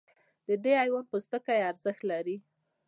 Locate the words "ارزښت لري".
1.69-2.37